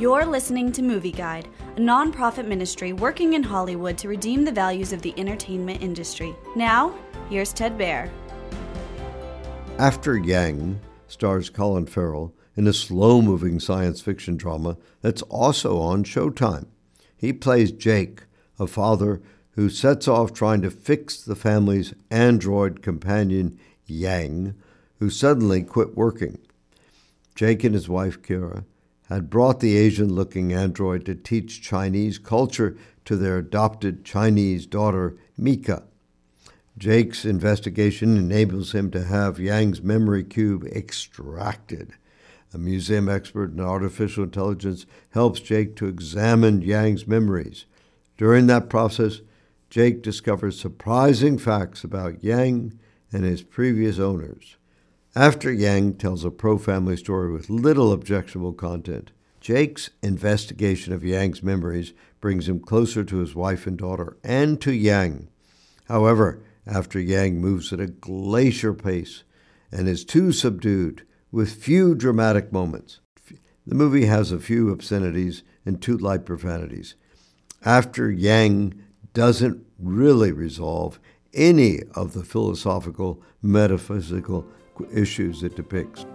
You're 0.00 0.24
listening 0.24 0.72
to 0.72 0.82
Movie 0.82 1.12
Guide, 1.12 1.46
a 1.76 1.78
nonprofit 1.78 2.46
ministry 2.46 2.94
working 2.94 3.34
in 3.34 3.42
Hollywood 3.42 3.98
to 3.98 4.08
redeem 4.08 4.46
the 4.46 4.50
values 4.50 4.94
of 4.94 5.02
the 5.02 5.12
entertainment 5.18 5.82
industry. 5.82 6.34
Now, 6.56 6.94
here's 7.28 7.52
Ted 7.52 7.76
Baehr. 7.76 8.08
After 9.78 10.16
Yang 10.16 10.80
stars 11.06 11.50
Colin 11.50 11.84
Farrell 11.84 12.34
in 12.56 12.66
a 12.66 12.72
slow 12.72 13.20
moving 13.20 13.60
science 13.60 14.00
fiction 14.00 14.38
drama 14.38 14.78
that's 15.02 15.20
also 15.24 15.78
on 15.78 16.04
Showtime. 16.04 16.68
He 17.14 17.34
plays 17.34 17.70
Jake, 17.70 18.22
a 18.58 18.66
father 18.66 19.20
who 19.50 19.68
sets 19.68 20.08
off 20.08 20.32
trying 20.32 20.62
to 20.62 20.70
fix 20.70 21.20
the 21.20 21.36
family's 21.36 21.92
android 22.10 22.80
companion, 22.80 23.58
Yang, 23.84 24.54
who 24.98 25.10
suddenly 25.10 25.62
quit 25.62 25.94
working. 25.94 26.38
Jake 27.34 27.64
and 27.64 27.74
his 27.74 27.86
wife, 27.86 28.22
Kyra, 28.22 28.64
had 29.10 29.28
brought 29.28 29.58
the 29.58 29.76
Asian 29.76 30.14
looking 30.14 30.52
android 30.52 31.04
to 31.04 31.14
teach 31.14 31.60
Chinese 31.60 32.16
culture 32.16 32.76
to 33.04 33.16
their 33.16 33.38
adopted 33.38 34.04
Chinese 34.04 34.66
daughter, 34.66 35.16
Mika. 35.36 35.82
Jake's 36.78 37.24
investigation 37.24 38.16
enables 38.16 38.72
him 38.72 38.90
to 38.92 39.04
have 39.04 39.40
Yang's 39.40 39.82
memory 39.82 40.22
cube 40.22 40.64
extracted. 40.64 41.92
A 42.54 42.58
museum 42.58 43.08
expert 43.08 43.50
in 43.52 43.60
artificial 43.60 44.24
intelligence 44.24 44.86
helps 45.10 45.40
Jake 45.40 45.76
to 45.76 45.86
examine 45.86 46.62
Yang's 46.62 47.06
memories. 47.06 47.66
During 48.16 48.46
that 48.46 48.70
process, 48.70 49.20
Jake 49.70 50.02
discovers 50.02 50.58
surprising 50.58 51.36
facts 51.36 51.84
about 51.84 52.22
Yang 52.22 52.78
and 53.12 53.24
his 53.24 53.42
previous 53.42 53.98
owners. 53.98 54.56
After 55.16 55.52
Yang 55.52 55.94
tells 55.94 56.24
a 56.24 56.30
pro 56.30 56.56
family 56.56 56.96
story 56.96 57.32
with 57.32 57.50
little 57.50 57.92
objectionable 57.92 58.52
content, 58.52 59.10
Jake's 59.40 59.90
investigation 60.02 60.92
of 60.92 61.02
Yang's 61.02 61.42
memories 61.42 61.92
brings 62.20 62.48
him 62.48 62.60
closer 62.60 63.02
to 63.02 63.18
his 63.18 63.34
wife 63.34 63.66
and 63.66 63.76
daughter 63.76 64.18
and 64.22 64.60
to 64.60 64.72
Yang. 64.72 65.26
However, 65.88 66.44
after 66.64 67.00
Yang 67.00 67.40
moves 67.40 67.72
at 67.72 67.80
a 67.80 67.88
glacier 67.88 68.72
pace 68.72 69.24
and 69.72 69.88
is 69.88 70.04
too 70.04 70.30
subdued, 70.30 71.04
with 71.32 71.54
few 71.54 71.96
dramatic 71.96 72.52
moments, 72.52 73.00
the 73.66 73.74
movie 73.74 74.06
has 74.06 74.30
a 74.30 74.38
few 74.38 74.70
obscenities 74.70 75.42
and 75.66 75.82
two 75.82 75.98
light 75.98 76.24
profanities. 76.24 76.94
After 77.64 78.12
Yang 78.12 78.80
doesn't 79.12 79.66
really 79.76 80.30
resolve 80.30 81.00
any 81.34 81.80
of 81.96 82.12
the 82.12 82.22
philosophical, 82.22 83.20
metaphysical 83.42 84.46
issues 84.92 85.42
it 85.42 85.56
depicts. 85.56 86.06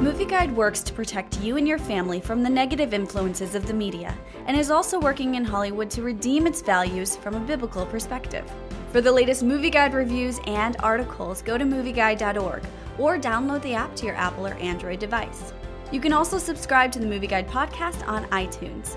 Movie 0.00 0.26
Guide 0.26 0.54
works 0.54 0.82
to 0.82 0.92
protect 0.92 1.40
you 1.40 1.56
and 1.56 1.66
your 1.66 1.78
family 1.78 2.20
from 2.20 2.42
the 2.42 2.50
negative 2.50 2.92
influences 2.92 3.54
of 3.54 3.66
the 3.66 3.72
media 3.72 4.16
and 4.46 4.56
is 4.56 4.70
also 4.70 5.00
working 5.00 5.34
in 5.34 5.44
Hollywood 5.44 5.88
to 5.90 6.02
redeem 6.02 6.46
its 6.46 6.60
values 6.60 7.16
from 7.16 7.34
a 7.34 7.40
biblical 7.40 7.86
perspective. 7.86 8.44
For 8.92 9.00
the 9.00 9.10
latest 9.10 9.42
Movie 9.42 9.70
Guide 9.70 9.94
reviews 9.94 10.40
and 10.46 10.76
articles, 10.80 11.42
go 11.42 11.56
to 11.56 11.64
movieguide.org 11.64 12.62
or 12.98 13.18
download 13.18 13.62
the 13.62 13.74
app 13.74 13.96
to 13.96 14.06
your 14.06 14.14
Apple 14.14 14.46
or 14.46 14.54
Android 14.54 14.98
device. 14.98 15.52
You 15.90 16.00
can 16.00 16.12
also 16.12 16.38
subscribe 16.38 16.92
to 16.92 16.98
the 16.98 17.06
Movie 17.06 17.26
Guide 17.26 17.48
podcast 17.48 18.06
on 18.06 18.26
iTunes. 18.26 18.96